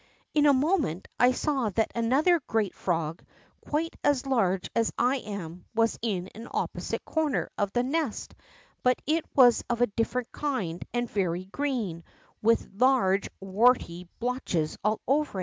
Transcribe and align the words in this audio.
In 0.33 0.47
a 0.47 0.51
moment 0.51 1.07
I 1.19 1.31
saw 1.31 1.69
that 1.69 1.91
another 1.93 2.39
great 2.47 2.73
frog, 2.73 3.23
quite 3.69 3.95
as 4.03 4.25
large 4.25 4.67
as 4.75 4.91
I 4.97 5.17
am, 5.17 5.65
was 5.75 5.99
in 6.01 6.27
an 6.33 6.47
opposite 6.49 7.05
corner 7.05 7.51
of 7.55 7.71
the 7.73 7.83
nest, 7.83 8.33
but 8.81 8.99
it 9.05 9.23
was 9.35 9.63
of 9.69 9.79
a 9.81 9.85
different 9.93 10.31
kind 10.31 10.83
and 10.91 11.07
very 11.07 11.45
green, 11.45 12.03
with 12.41 12.67
large, 12.73 13.29
warty 13.39 14.09
blotches 14.19 14.75
all 14.83 15.01
over 15.07 15.39
it. 15.39 15.39